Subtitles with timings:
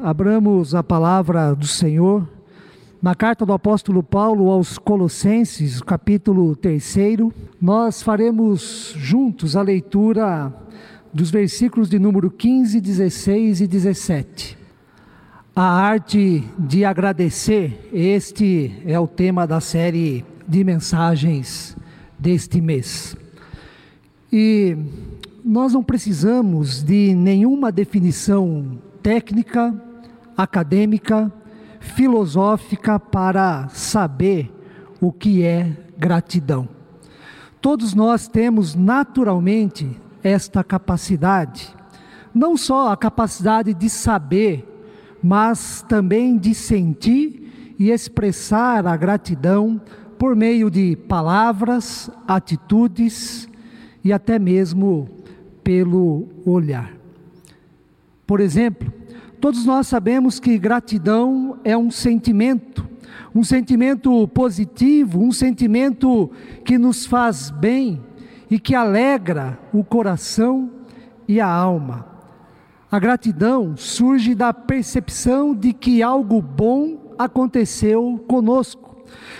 [0.00, 2.26] abramos a palavra do Senhor
[3.00, 6.96] na carta do apóstolo Paulo aos Colossenses, capítulo 3,
[7.60, 10.52] nós faremos juntos a leitura
[11.12, 14.58] dos versículos de número 15, 16 e 17.
[15.54, 21.76] A arte de agradecer, este é o tema da série de mensagens
[22.18, 23.16] deste mês.
[24.32, 24.76] E
[25.44, 29.72] nós não precisamos de nenhuma definição técnica,
[30.38, 31.32] acadêmica,
[31.80, 34.54] filosófica para saber
[35.00, 36.68] o que é gratidão.
[37.60, 39.90] Todos nós temos naturalmente
[40.22, 41.74] esta capacidade,
[42.32, 44.64] não só a capacidade de saber,
[45.20, 49.80] mas também de sentir e expressar a gratidão
[50.16, 53.48] por meio de palavras, atitudes
[54.04, 55.08] e até mesmo
[55.64, 56.92] pelo olhar.
[58.26, 58.92] Por exemplo,
[59.40, 62.88] todos nós sabemos que gratidão é um sentimento,
[63.34, 66.30] um sentimento positivo, um sentimento
[66.64, 68.02] que nos faz bem
[68.50, 70.70] e que alegra o coração
[71.26, 72.06] e a alma.
[72.90, 78.88] A gratidão surge da percepção de que algo bom aconteceu conosco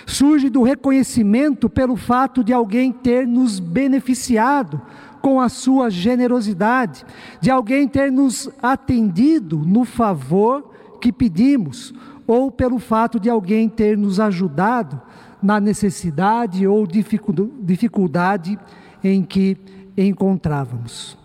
[0.05, 4.81] surge do reconhecimento pelo fato de alguém ter nos beneficiado
[5.21, 7.05] com a sua generosidade,
[7.39, 11.93] de alguém ter nos atendido no favor que pedimos,
[12.27, 15.01] ou pelo fato de alguém ter nos ajudado
[15.41, 18.59] na necessidade ou dificuldade
[19.03, 19.57] em que
[19.97, 21.17] encontrávamos.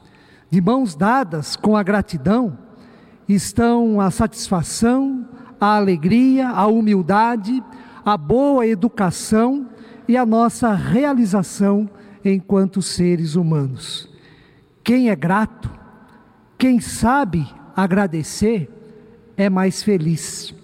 [0.51, 2.57] De mãos dadas com a gratidão
[3.29, 5.27] estão a satisfação,
[5.61, 7.63] a alegria, a humildade,
[8.05, 9.67] a boa educação
[10.07, 11.89] e a nossa realização
[12.25, 14.09] enquanto seres humanos.
[14.83, 15.71] Quem é grato,
[16.57, 18.71] quem sabe agradecer,
[19.37, 20.55] é mais feliz.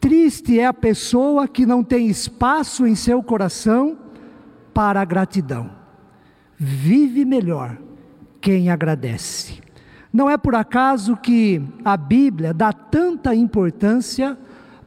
[0.00, 3.98] Triste é a pessoa que não tem espaço em seu coração
[4.72, 5.70] para a gratidão.
[6.56, 7.78] Vive melhor
[8.40, 9.62] quem agradece.
[10.12, 14.38] Não é por acaso que a Bíblia dá tanta importância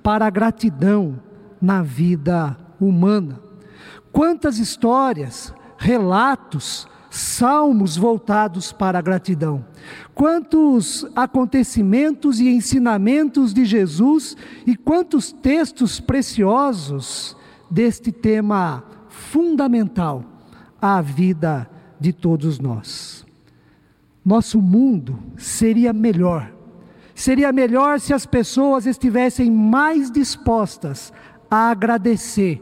[0.01, 1.19] para a gratidão
[1.61, 3.41] na vida humana.
[4.11, 9.65] Quantas histórias, relatos, salmos voltados para a gratidão.
[10.13, 17.35] Quantos acontecimentos e ensinamentos de Jesus e quantos textos preciosos
[17.69, 20.23] deste tema fundamental
[20.81, 23.25] à vida de todos nós.
[24.23, 26.51] Nosso mundo seria melhor.
[27.15, 31.11] Seria melhor se as pessoas estivessem mais dispostas
[31.49, 32.61] a agradecer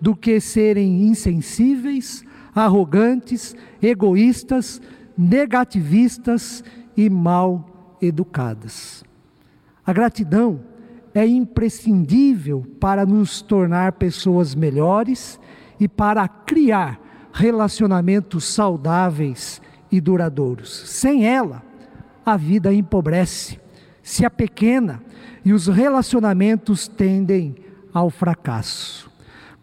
[0.00, 2.23] do que serem insensíveis,
[2.54, 4.80] arrogantes, egoístas,
[5.16, 6.62] negativistas
[6.96, 9.04] e mal educadas.
[9.84, 10.60] A gratidão
[11.14, 15.38] é imprescindível para nos tornar pessoas melhores
[15.78, 17.00] e para criar
[17.32, 19.60] relacionamentos saudáveis
[19.90, 20.70] e duradouros.
[20.86, 21.62] Sem ela,
[22.24, 23.60] a vida empobrece,
[24.02, 25.02] se apequena
[25.44, 27.54] e os relacionamentos tendem
[27.92, 29.13] ao fracasso.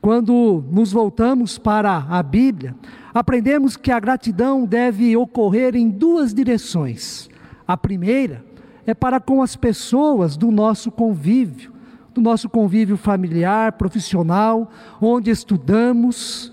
[0.02, 2.76] Quando nos voltamos para a Bíblia,
[3.14, 7.30] aprendemos que a gratidão deve ocorrer em duas direções.
[7.68, 8.44] A primeira
[8.86, 11.72] é para com as pessoas do nosso convívio,
[12.16, 16.52] do nosso convívio familiar, profissional, onde estudamos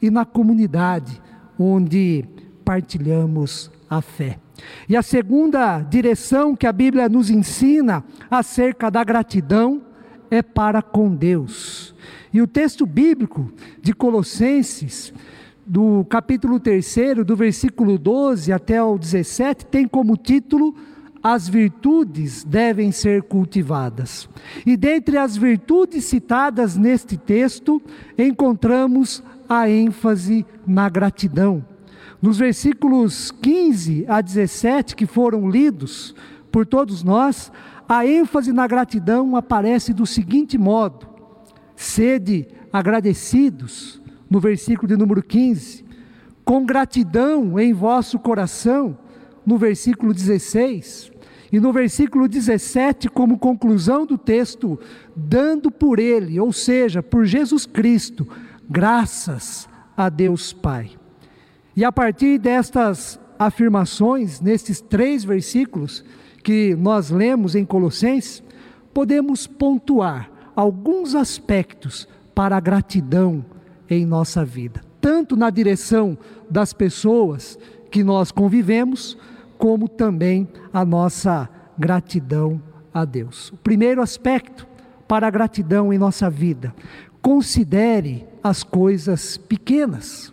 [0.00, 1.18] e na comunidade,
[1.58, 2.26] onde
[2.62, 4.38] partilhamos a fé.
[4.86, 9.80] E a segunda direção que a Bíblia nos ensina acerca da gratidão
[10.30, 11.91] é para com Deus.
[12.32, 15.12] E o texto bíblico de Colossenses,
[15.66, 20.74] do capítulo 3, do versículo 12 até o 17, tem como título
[21.22, 24.28] As virtudes devem ser cultivadas.
[24.64, 27.82] E dentre as virtudes citadas neste texto,
[28.16, 31.62] encontramos a ênfase na gratidão.
[32.20, 36.14] Nos versículos 15 a 17 que foram lidos
[36.50, 37.52] por todos nós,
[37.88, 41.11] a ênfase na gratidão aparece do seguinte modo:
[41.82, 44.00] sede agradecidos,
[44.30, 45.84] no versículo de número 15,
[46.44, 48.96] com gratidão em vosso coração,
[49.44, 51.12] no versículo 16,
[51.52, 54.80] e no versículo 17, como conclusão do texto,
[55.14, 58.26] dando por ele, ou seja, por Jesus Cristo,
[58.68, 60.92] graças a Deus Pai.
[61.76, 66.02] E a partir destas afirmações, nestes três versículos,
[66.42, 68.42] que nós lemos em Colossenses,
[68.94, 73.44] podemos pontuar alguns aspectos para a gratidão
[73.88, 76.16] em nossa vida, tanto na direção
[76.48, 77.58] das pessoas
[77.90, 79.16] que nós convivemos,
[79.58, 82.60] como também a nossa gratidão
[82.92, 83.50] a Deus.
[83.50, 84.66] O primeiro aspecto
[85.06, 86.74] para a gratidão em nossa vida:
[87.20, 90.32] considere as coisas pequenas.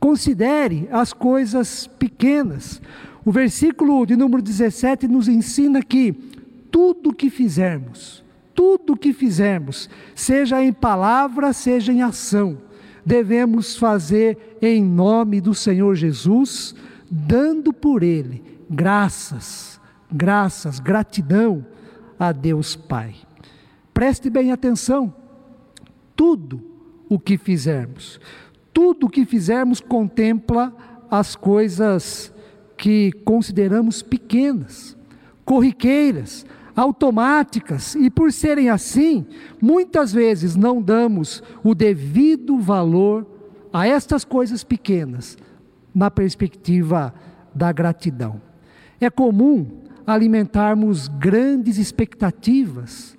[0.00, 2.80] Considere as coisas pequenas.
[3.24, 6.12] O versículo de número 17 nos ensina que
[6.70, 8.24] tudo que fizermos,
[8.58, 12.58] tudo que fizermos, seja em palavra, seja em ação,
[13.06, 16.74] devemos fazer em nome do Senhor Jesus,
[17.08, 21.64] dando por Ele graças, graças, gratidão
[22.18, 23.14] a Deus Pai.
[23.94, 25.14] Preste bem atenção,
[26.16, 26.60] tudo
[27.08, 28.20] o que fizermos,
[28.72, 30.74] tudo o que fizermos contempla
[31.08, 32.34] as coisas
[32.76, 34.96] que consideramos pequenas,
[35.44, 36.44] corriqueiras,
[36.78, 39.26] automáticas, e por serem assim,
[39.60, 43.26] muitas vezes não damos o devido valor
[43.72, 45.36] a estas coisas pequenas,
[45.92, 47.12] na perspectiva
[47.52, 48.40] da gratidão.
[49.00, 49.66] É comum
[50.06, 53.16] alimentarmos grandes expectativas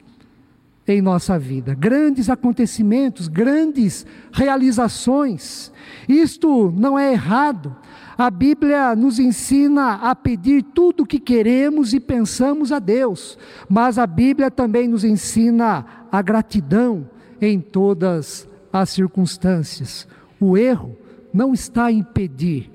[0.87, 5.71] em nossa vida, grandes acontecimentos, grandes realizações.
[6.07, 7.75] Isto não é errado.
[8.19, 13.37] A Bíblia nos ensina a pedir tudo o que queremos e pensamos a Deus,
[13.69, 20.05] mas a Bíblia também nos ensina a gratidão em todas as circunstâncias.
[20.37, 20.97] O erro
[21.33, 22.69] não está em pedir,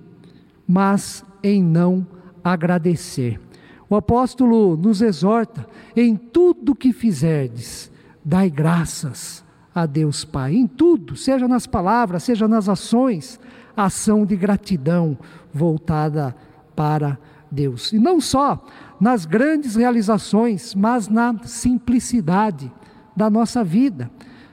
[0.66, 2.06] mas em não
[2.42, 3.38] agradecer.
[3.86, 7.92] O apóstolo nos exorta: em tudo que fizerdes,
[8.24, 9.44] dai graças
[9.74, 13.38] a Deus Pai, em tudo, seja nas palavras, seja nas ações,
[13.76, 15.18] ação de gratidão
[15.52, 16.34] voltada
[16.74, 17.18] para
[17.50, 17.92] Deus.
[17.92, 18.64] E não só
[19.00, 22.72] nas grandes realizações, mas na simplicidade
[23.16, 24.10] da nossa vida.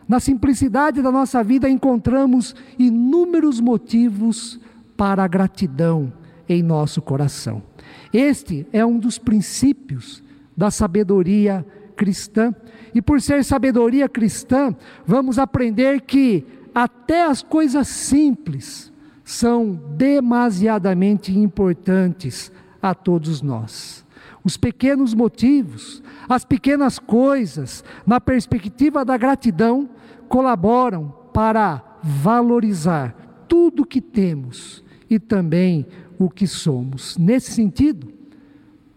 [0.08, 4.60] Na simplicidade da nossa vida encontramos inúmeros motivos
[4.98, 6.12] para a gratidão
[6.48, 7.64] em nosso coração.
[8.12, 10.24] Este é um dos princípios
[10.56, 11.66] da sabedoria
[11.96, 12.54] cristã.
[12.94, 14.76] E por ser sabedoria cristã,
[15.06, 16.46] vamos aprender que
[16.76, 18.91] até as coisas simples
[19.32, 22.52] são demasiadamente importantes
[22.82, 24.06] a todos nós.
[24.44, 29.90] Os pequenos motivos, as pequenas coisas, na perspectiva da gratidão,
[30.28, 35.86] colaboram para valorizar tudo que temos e também
[36.20, 37.18] o que somos.
[37.18, 38.12] Nesse sentido,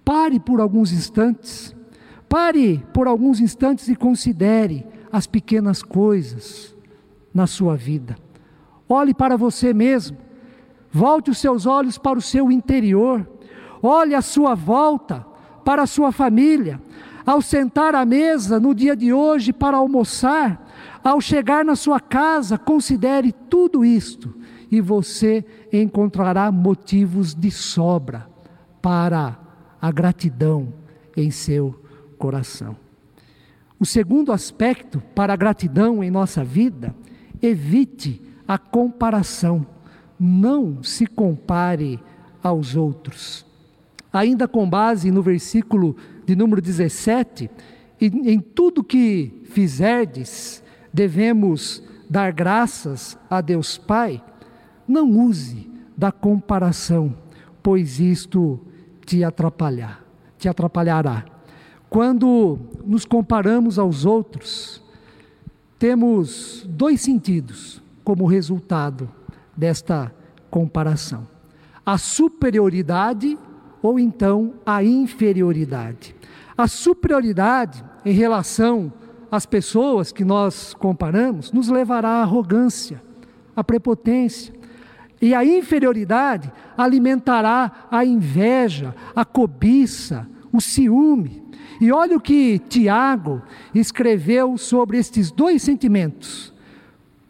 [0.04, 1.76] pare por alguns instantes,
[2.28, 6.74] pare por alguns instantes e considere as pequenas coisas
[7.32, 8.23] na sua vida.
[8.88, 10.16] Olhe para você mesmo,
[10.90, 13.26] volte os seus olhos para o seu interior,
[13.82, 15.26] olhe à sua volta
[15.64, 16.80] para a sua família.
[17.26, 20.62] Ao sentar à mesa no dia de hoje para almoçar,
[21.02, 24.34] ao chegar na sua casa, considere tudo isto
[24.70, 28.28] e você encontrará motivos de sobra
[28.82, 29.38] para
[29.80, 30.72] a gratidão
[31.16, 31.74] em seu
[32.18, 32.76] coração.
[33.80, 36.94] O segundo aspecto para a gratidão em nossa vida,
[37.40, 39.66] evite a comparação.
[40.18, 42.00] Não se compare
[42.42, 43.44] aos outros.
[44.12, 47.50] Ainda com base no versículo de número 17,
[48.00, 50.62] em, em tudo que fizerdes,
[50.92, 54.22] devemos dar graças a Deus Pai,
[54.86, 57.16] não use da comparação,
[57.62, 58.60] pois isto
[59.04, 60.04] te atrapalhar,
[60.38, 61.24] te atrapalhará.
[61.88, 64.82] Quando nos comparamos aos outros,
[65.78, 69.10] temos dois sentidos como resultado
[69.56, 70.14] desta
[70.50, 71.26] comparação:
[71.84, 73.36] a superioridade
[73.82, 76.14] ou então a inferioridade.
[76.56, 78.92] A superioridade em relação
[79.34, 83.02] as pessoas que nós comparamos, nos levará à arrogância,
[83.56, 84.54] à prepotência.
[85.20, 91.42] E a inferioridade alimentará a inveja, a cobiça, o ciúme.
[91.80, 93.42] E olha o que Tiago
[93.74, 96.53] escreveu sobre estes dois sentimentos.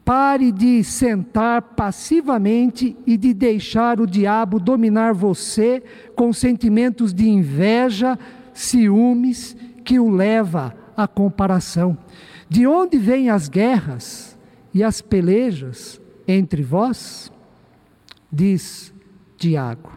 [0.05, 5.83] Pare de sentar passivamente e de deixar o diabo dominar você
[6.15, 8.19] com sentimentos de inveja,
[8.53, 11.97] ciúmes, que o leva a comparação.
[12.49, 14.39] De onde vêm as guerras
[14.75, 17.33] e as pelejas entre vós?
[18.31, 18.93] Diz
[19.39, 19.93] Tiago.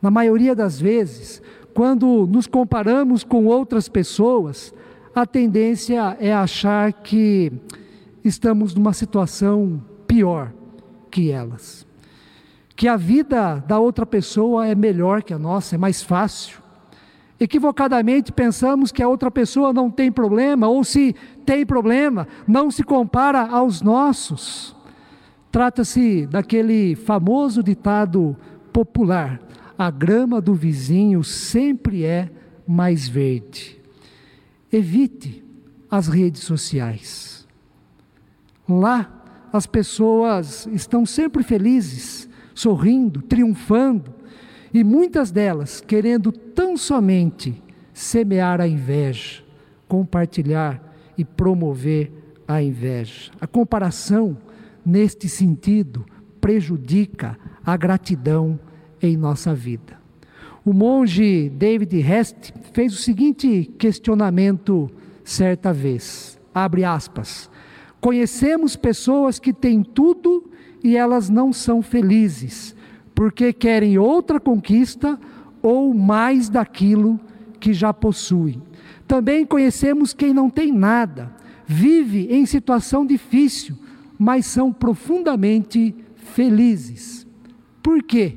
[0.00, 1.42] Na maioria das vezes,
[1.74, 4.72] quando nos comparamos com outras pessoas,
[5.14, 7.52] a tendência é achar que
[8.24, 10.52] estamos numa situação pior
[11.10, 11.86] que elas.
[12.74, 16.62] Que a vida da outra pessoa é melhor que a nossa, é mais fácil
[17.42, 21.12] Equivocadamente pensamos que a outra pessoa não tem problema, ou se
[21.44, 24.76] tem problema, não se compara aos nossos.
[25.50, 28.36] Trata-se daquele famoso ditado
[28.72, 29.42] popular:
[29.76, 32.30] a grama do vizinho sempre é
[32.64, 33.76] mais verde.
[34.70, 35.42] evite
[35.90, 37.31] as redes sociais.
[38.68, 44.14] Lá as pessoas estão sempre felizes, sorrindo, triunfando,
[44.72, 49.42] e muitas delas querendo tão somente semear a inveja,
[49.86, 52.10] compartilhar e promover
[52.48, 53.30] a inveja.
[53.40, 54.36] A comparação,
[54.84, 56.06] neste sentido,
[56.40, 58.58] prejudica a gratidão
[59.00, 60.00] em nossa vida.
[60.64, 64.90] O monge David Hest fez o seguinte questionamento
[65.24, 67.50] certa vez, abre aspas,
[68.02, 70.50] conhecemos pessoas que têm tudo
[70.82, 72.74] e elas não são felizes,
[73.14, 75.18] porque querem outra conquista
[75.62, 77.18] ou mais daquilo
[77.60, 78.60] que já possuem.
[79.06, 81.32] Também conhecemos quem não tem nada,
[81.64, 83.76] vive em situação difícil,
[84.18, 87.24] mas são profundamente felizes.
[87.80, 88.36] Por quê?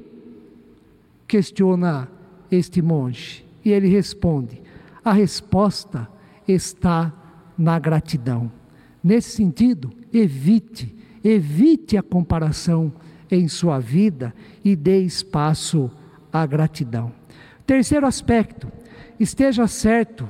[1.28, 2.08] Questiona
[2.52, 3.44] este monge.
[3.64, 4.62] E ele responde:
[5.04, 6.08] a resposta
[6.48, 7.12] está
[7.58, 8.52] na gratidão.
[9.06, 10.92] Nesse sentido, evite,
[11.24, 12.92] evite a comparação
[13.30, 14.34] em sua vida
[14.64, 15.92] e dê espaço
[16.34, 17.12] à gratidão.
[17.68, 18.68] Terceiro aspecto,
[19.20, 20.28] esteja certo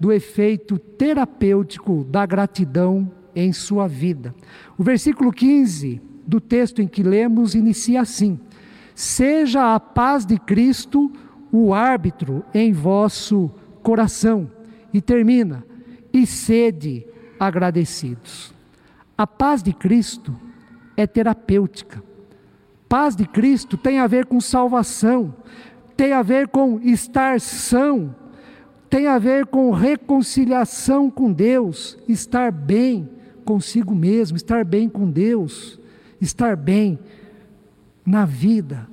[0.00, 4.34] do efeito terapêutico da gratidão em sua vida.
[4.78, 8.40] O versículo 15 do texto em que lemos inicia assim:
[8.94, 11.12] Seja a paz de Cristo
[11.52, 13.50] o árbitro em vosso
[13.82, 14.50] coração.
[14.90, 15.66] E termina:
[16.10, 17.04] e sede
[17.38, 18.54] agradecidos.
[19.16, 20.36] A paz de Cristo
[20.96, 22.02] é terapêutica.
[22.88, 25.34] Paz de Cristo tem a ver com salvação,
[25.96, 28.14] tem a ver com estar são,
[28.88, 33.08] tem a ver com reconciliação com Deus, estar bem
[33.44, 35.80] consigo mesmo, estar bem com Deus,
[36.20, 36.98] estar bem
[38.04, 38.88] na vida.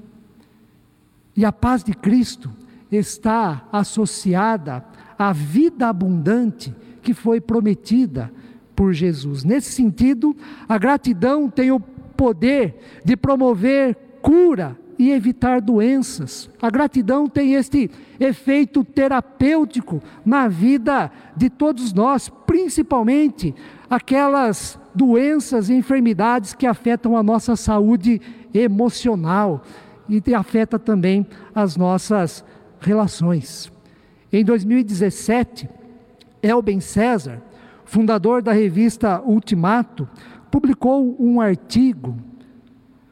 [1.36, 2.52] E a paz de Cristo
[2.92, 4.86] está associada
[5.18, 6.74] à vida abundante
[7.04, 8.32] que foi prometida
[8.76, 9.44] por Jesus.
[9.44, 10.36] Nesse sentido,
[10.68, 16.50] a gratidão tem o poder de promover cura e evitar doenças.
[16.62, 23.54] A gratidão tem este efeito terapêutico na vida de todos nós, principalmente
[23.90, 28.22] aquelas doenças e enfermidades que afetam a nossa saúde
[28.54, 29.64] emocional
[30.08, 32.46] e afeta também as nossas
[32.80, 33.72] relações.
[34.32, 35.70] Em 2017,
[36.44, 37.42] Elben César,
[37.86, 40.08] fundador da revista Ultimato,
[40.52, 42.18] publicou um artigo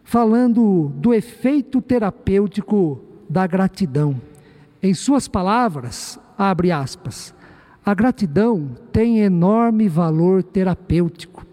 [0.04, 4.22] falando do efeito terapêutico da gratidão.
[4.84, 7.34] Em suas palavras, abre aspas,
[7.86, 11.46] a gratidão tem enorme valor terapêutico.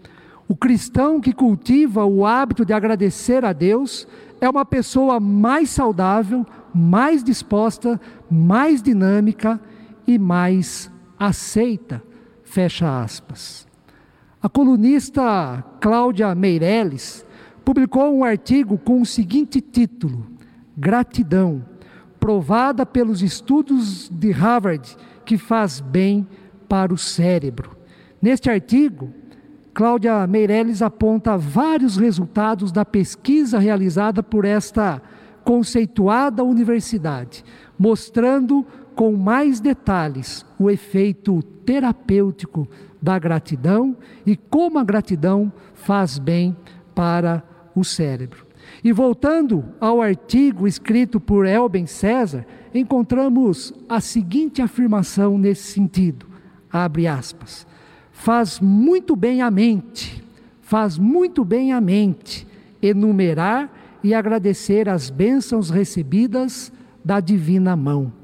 [0.47, 4.05] O cristão que cultiva o hábito de agradecer a Deus
[4.41, 9.61] é uma pessoa mais saudável, mais disposta, mais dinâmica
[10.05, 12.01] e mais aceita.
[12.43, 13.67] Fecha aspas.
[14.41, 17.25] A colunista Cláudia Meirelles
[17.63, 20.25] publicou um artigo com o seguinte título:
[20.75, 21.63] Gratidão,
[22.19, 24.95] provada pelos estudos de Harvard
[25.25, 26.27] que faz bem
[26.67, 27.77] para o cérebro.
[28.21, 29.13] Neste artigo,
[29.73, 35.01] Cláudia Meirelles aponta vários resultados da pesquisa realizada por esta
[35.43, 37.43] conceituada universidade,
[37.77, 38.65] mostrando
[38.99, 42.67] com mais detalhes o efeito terapêutico
[43.01, 46.53] da gratidão e como a gratidão faz bem
[46.93, 47.41] para
[47.73, 48.45] o cérebro.
[48.83, 56.25] E voltando ao artigo escrito por Elben César, encontramos a seguinte afirmação nesse sentido:
[56.69, 57.65] abre aspas.
[58.11, 60.21] Faz muito bem a mente,
[60.59, 62.45] faz muito bem a mente
[62.81, 63.71] enumerar
[64.03, 66.69] e agradecer as bênçãos recebidas
[67.01, 68.18] da divina mão.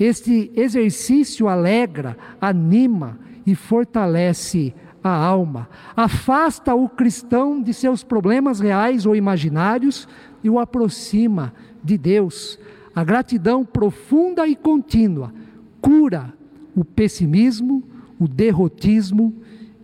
[0.00, 9.04] Este exercício alegra, anima e fortalece a alma, afasta o cristão de seus problemas reais
[9.04, 10.08] ou imaginários
[10.42, 11.52] e o aproxima
[11.84, 12.58] de Deus.
[12.94, 15.34] A gratidão profunda e contínua
[15.82, 16.32] cura
[16.74, 17.82] o pessimismo,
[18.18, 19.34] o derrotismo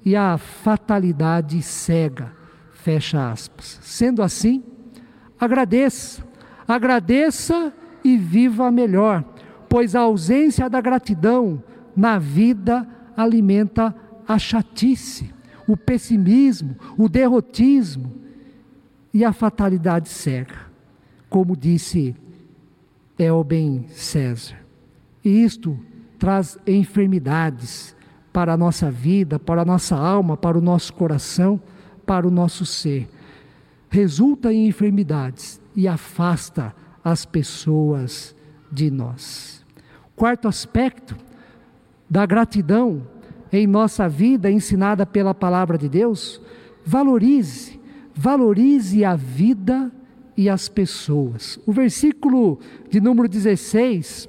[0.02, 2.32] e a fatalidade cega.
[2.73, 3.78] Fecha aspas.
[3.82, 4.64] Sendo assim,
[5.38, 6.26] agradeça,
[6.66, 7.73] agradeça
[8.04, 9.25] e viva melhor,
[9.68, 11.62] pois a ausência da gratidão
[11.96, 13.94] na vida alimenta
[14.26, 15.32] a chatice,
[15.66, 18.12] o pessimismo, o derrotismo
[19.12, 20.56] e a fatalidade cega,
[21.28, 22.14] como disse
[23.18, 24.58] Elben César.
[25.25, 25.78] E isto
[26.18, 27.96] traz enfermidades
[28.32, 31.61] para a nossa vida, para a nossa alma, para o nosso coração,
[32.04, 33.08] para o nosso ser
[33.96, 38.36] resulta em enfermidades e afasta as pessoas
[38.76, 39.64] de nós.
[40.14, 41.16] Quarto aspecto
[42.09, 43.02] da gratidão
[43.50, 46.40] em nossa vida ensinada pela palavra de Deus,
[46.85, 47.80] valorize,
[48.14, 49.90] valorize a vida
[50.37, 51.59] e as pessoas.
[51.66, 54.28] O versículo de número 16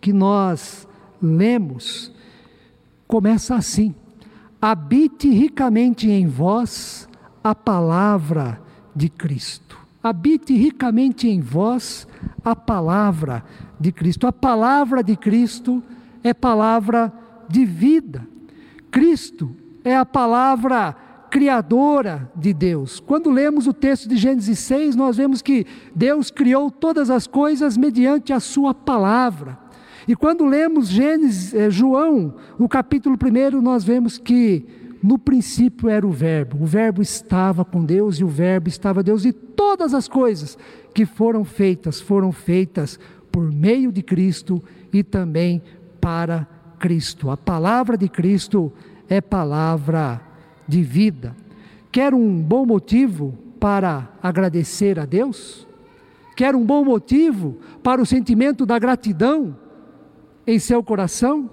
[0.00, 0.88] que nós
[1.20, 2.10] lemos
[3.06, 3.94] começa assim:
[4.60, 7.06] Habite ricamente em vós
[7.44, 8.58] a palavra
[8.94, 9.65] de Cristo.
[10.06, 12.06] Habite ricamente em vós
[12.44, 13.42] a palavra
[13.80, 14.28] de Cristo.
[14.28, 15.82] A palavra de Cristo
[16.22, 17.12] é palavra
[17.48, 18.24] de vida.
[18.88, 19.50] Cristo
[19.82, 20.94] é a palavra
[21.28, 23.00] criadora de Deus.
[23.00, 27.76] Quando lemos o texto de Gênesis 6, nós vemos que Deus criou todas as coisas
[27.76, 29.58] mediante a sua palavra.
[30.06, 36.04] E quando lemos Gênesis, eh, João, o capítulo 1, nós vemos que no princípio era
[36.04, 40.08] o Verbo, o Verbo estava com Deus e o Verbo estava Deus, e todas as
[40.08, 40.58] coisas
[40.92, 42.98] que foram feitas foram feitas
[43.30, 44.60] por meio de Cristo
[44.92, 45.62] e também
[46.00, 46.44] para
[46.80, 47.30] Cristo.
[47.30, 48.72] A palavra de Cristo
[49.08, 50.20] é palavra
[50.66, 51.36] de vida.
[51.92, 55.68] Quer um bom motivo para agradecer a Deus?
[56.34, 59.56] Quer um bom motivo para o sentimento da gratidão
[60.44, 61.48] em seu coração?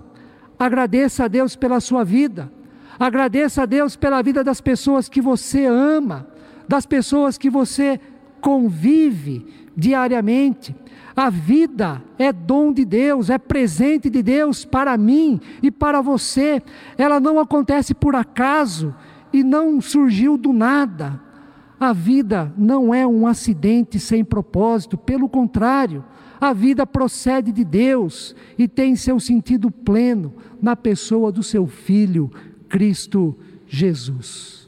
[0.57, 2.51] Agradeça a Deus pela sua vida.
[2.99, 6.27] Agradeça a Deus pela vida das pessoas que você ama,
[6.67, 7.99] das pessoas que você
[8.39, 9.45] convive
[9.75, 10.75] diariamente.
[11.15, 16.61] A vida é dom de Deus, é presente de Deus para mim e para você.
[16.97, 18.93] Ela não acontece por acaso
[19.31, 21.19] e não surgiu do nada.
[21.79, 26.03] A vida não é um acidente sem propósito, pelo contrário,
[26.39, 32.29] a vida procede de Deus e tem seu sentido pleno na pessoa do seu Filho,
[32.73, 33.37] Cristo
[33.67, 34.67] Jesus.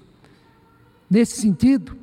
[1.10, 1.98] Nesse sentido,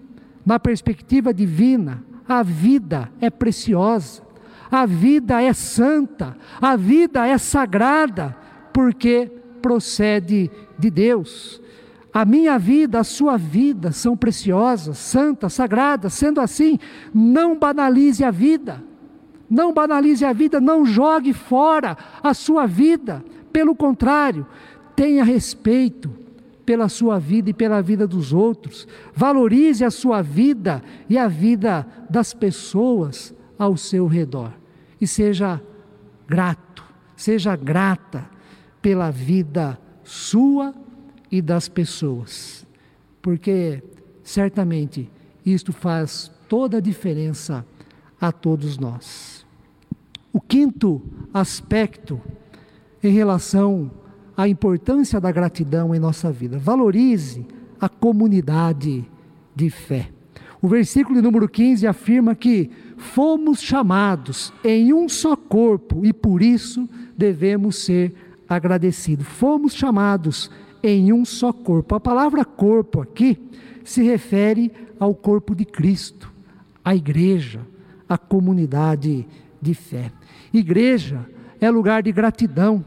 [0.44, 4.20] na perspectiva divina, a vida é preciosa,
[4.68, 8.36] a vida é santa, a vida é sagrada,
[8.72, 9.30] porque
[9.62, 11.62] procede de Deus.
[12.12, 16.14] A minha vida, a sua vida são preciosas, santas, sagradas.
[16.14, 16.80] Sendo assim,
[17.14, 18.82] não banalize a vida.
[19.48, 23.24] Não banalize a vida, não jogue fora a sua vida.
[23.52, 24.46] Pelo contrário,
[24.94, 26.10] tenha respeito
[26.64, 28.86] pela sua vida e pela vida dos outros.
[29.14, 34.52] Valorize a sua vida e a vida das pessoas ao seu redor
[35.02, 35.60] e seja
[36.28, 36.84] grato,
[37.16, 38.24] seja grata
[38.80, 40.72] pela vida sua
[41.28, 42.64] e das pessoas,
[43.20, 43.82] porque
[44.22, 45.10] certamente
[45.44, 47.66] isto faz toda a diferença
[48.20, 49.44] a todos nós.
[50.32, 51.02] O quinto
[51.34, 52.20] aspecto
[53.02, 53.90] em relação
[54.42, 57.46] à importância da gratidão em nossa vida, valorize
[57.80, 59.08] a comunidade
[59.54, 60.08] de fé.
[60.60, 66.88] O versículo número 15 afirma que fomos chamados em um só corpo e por isso
[67.16, 68.14] devemos ser
[68.48, 69.26] agradecidos.
[69.26, 70.50] Fomos chamados
[70.82, 71.94] em um só corpo.
[71.94, 73.38] A palavra corpo aqui
[73.84, 76.32] se refere ao corpo de Cristo,
[76.84, 77.60] a igreja,
[78.08, 79.24] a comunidade
[79.60, 80.10] de fé.
[80.52, 81.24] Igreja
[81.60, 82.84] é lugar de gratidão,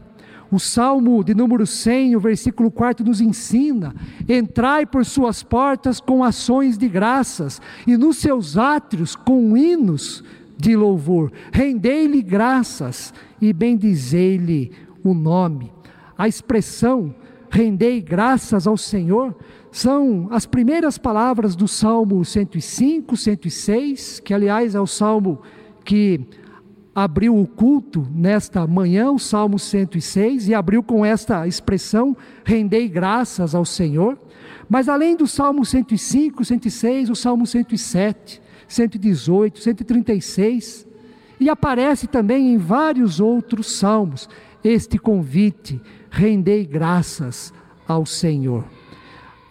[0.50, 3.94] o Salmo de número 100, o versículo 4 nos ensina:
[4.28, 10.22] entrai por suas portas com ações de graças e nos seus átrios com hinos
[10.56, 11.32] de louvor.
[11.52, 14.72] Rendei-lhe graças e bendizei-lhe
[15.04, 15.72] o nome.
[16.16, 17.14] A expressão
[17.50, 19.34] rendei graças ao Senhor
[19.76, 25.42] são as primeiras palavras do Salmo 105, 106, que aliás é o salmo
[25.84, 26.18] que
[26.96, 33.54] abriu o culto nesta manhã, o Salmo 106, e abriu com esta expressão: rendei graças
[33.54, 34.18] ao Senhor.
[34.66, 40.88] Mas além do Salmo 105, 106, o Salmo 107, 118, 136,
[41.38, 44.26] e aparece também em vários outros salmos
[44.64, 45.78] este convite:
[46.08, 47.52] rendei graças
[47.86, 48.64] ao Senhor.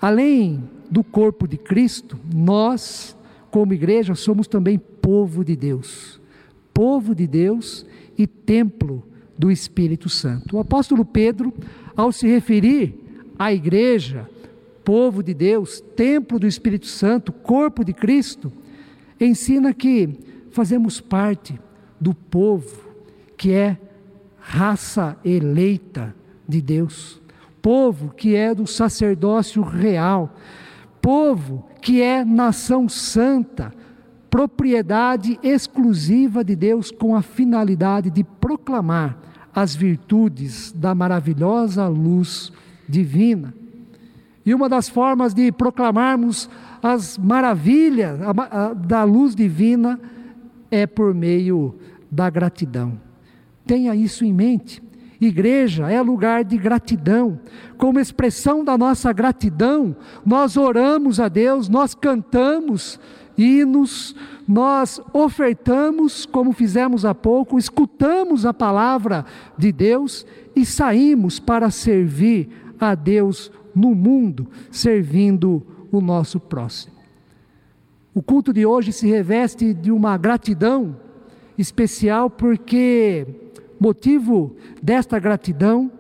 [0.02, 3.16] Além do corpo de Cristo, nós,
[3.52, 6.25] como igreja, somos também povo de Deus
[6.76, 7.86] povo de Deus
[8.18, 9.02] e templo
[9.40, 10.58] do Espírito Santo.
[10.58, 11.54] O apóstolo Pedro,
[11.96, 12.94] ao se referir
[13.40, 14.30] à igreja,
[14.84, 18.52] povo de Deus, templo do Espírito Santo, corpo de Cristo,
[19.20, 20.20] ensina que
[20.52, 21.58] fazemos parte
[22.00, 22.86] do povo
[23.38, 23.78] que é
[24.38, 26.14] raça eleita
[26.48, 27.22] de Deus,
[27.62, 30.36] povo que é do sacerdócio real,
[31.02, 33.74] povo que é nação santa,
[34.36, 39.18] propriedade exclusiva de Deus com a finalidade de proclamar
[39.56, 42.52] as virtudes da maravilhosa luz
[42.86, 43.54] divina.
[44.46, 46.50] E uma das formas de proclamarmos
[46.84, 48.20] as maravilhas
[48.86, 49.98] da luz divina
[50.70, 51.74] é por meio
[52.12, 53.00] da gratidão.
[53.66, 54.84] Tenha isso em mente.
[55.22, 57.40] Igreja é lugar de gratidão.
[57.78, 59.96] Como expressão da nossa gratidão,
[60.26, 63.00] nós oramos a Deus, nós cantamos
[63.38, 64.16] hinos,
[64.48, 69.26] nós ofertamos, como fizemos há pouco, escutamos a palavra
[69.58, 76.96] de Deus e saímos para servir a Deus no mundo, servindo o nosso próximo.
[78.14, 80.96] O culto de hoje se reveste de uma gratidão
[81.58, 83.28] especial, porque
[83.80, 85.92] motivo desta gratidão,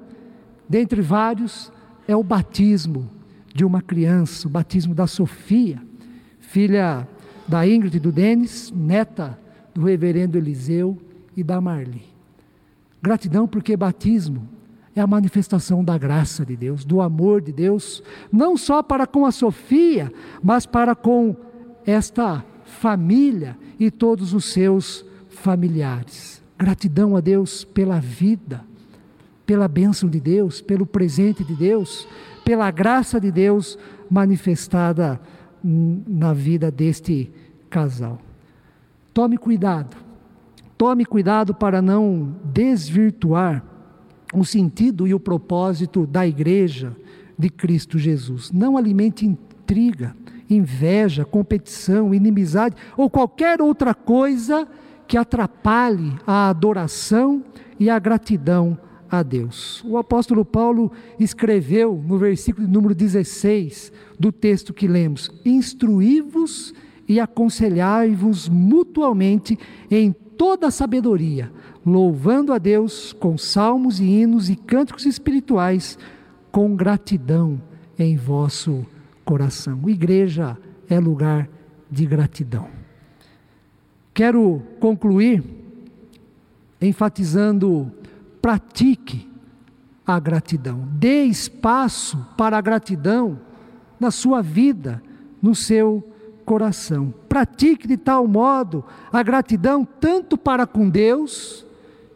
[0.67, 1.71] dentre vários,
[2.07, 3.09] é o batismo
[3.53, 5.81] de uma criança, o batismo da Sofia,
[6.39, 7.07] filha
[7.47, 9.37] da Ingrid e do Denis, neta
[9.73, 10.97] do reverendo Eliseu
[11.35, 12.03] e da Marli.
[13.01, 14.47] Gratidão porque batismo
[14.95, 19.25] é a manifestação da graça de Deus, do amor de Deus, não só para com
[19.25, 21.35] a Sofia, mas para com
[21.85, 26.41] esta família e todos os seus familiares.
[26.57, 28.63] Gratidão a Deus pela vida,
[29.45, 32.07] pela bênção de Deus, pelo presente de Deus,
[32.45, 33.77] pela graça de Deus
[34.09, 35.19] manifestada
[35.65, 37.31] na vida deste
[37.69, 38.19] casal.
[39.13, 39.97] Tome cuidado,
[40.77, 43.63] tome cuidado para não desvirtuar
[44.33, 46.95] o sentido e o propósito da igreja
[47.37, 48.51] de Cristo Jesus.
[48.51, 50.15] Não alimente intriga,
[50.49, 54.67] inveja, competição, inimizade ou qualquer outra coisa
[55.07, 57.43] que atrapalhe a adoração
[57.79, 58.77] e a gratidão
[59.19, 59.83] a Deus.
[59.85, 66.73] O apóstolo Paulo escreveu no versículo número 16 do texto que lemos: Instruí-vos
[67.07, 69.57] e aconselhai-vos mutualmente
[69.89, 71.51] em toda a sabedoria,
[71.85, 75.97] louvando a Deus com salmos e hinos e cânticos espirituais,
[76.51, 77.61] com gratidão
[77.97, 78.85] em vosso
[79.23, 79.81] coração.
[79.87, 80.57] Igreja
[80.89, 81.49] é lugar
[81.89, 82.67] de gratidão.
[84.13, 85.43] Quero concluir
[86.81, 87.91] enfatizando
[88.45, 89.27] pratique
[90.05, 90.87] a gratidão.
[90.91, 93.39] Dê espaço para a gratidão
[93.99, 95.01] na sua vida,
[95.41, 96.07] no seu
[96.45, 97.11] coração.
[97.27, 101.65] Pratique de tal modo a gratidão tanto para com Deus,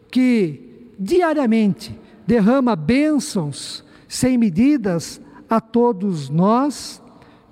[0.08, 7.02] que diariamente derrama bênçãos sem medidas a todos nós,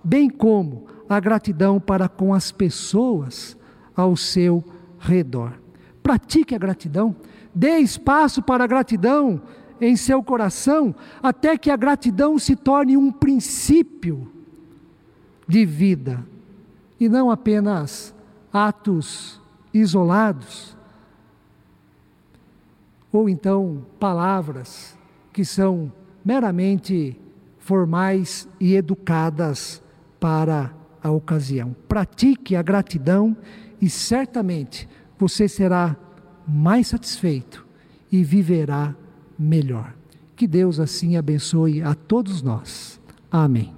[0.04, 3.56] bem como a gratidão para com as pessoas
[3.96, 4.62] ao seu
[5.00, 5.67] redor.
[6.08, 7.14] Pratique a gratidão.
[7.54, 9.42] Dê espaço para a gratidão
[9.78, 14.32] em seu coração, até que a gratidão se torne um princípio
[15.46, 16.24] de vida
[16.98, 18.14] e não apenas
[18.50, 19.38] atos
[19.74, 20.74] isolados,
[23.12, 24.96] ou então palavras
[25.30, 25.92] que são
[26.24, 27.20] meramente
[27.58, 29.82] formais e educadas
[30.18, 31.76] para a ocasião.
[31.86, 33.36] Pratique a gratidão
[33.78, 34.88] e certamente
[35.18, 35.96] você será
[36.46, 37.66] mais satisfeito
[38.10, 38.94] e viverá
[39.38, 39.94] melhor.
[40.34, 43.00] Que Deus assim abençoe a todos nós.
[43.30, 43.77] Amém.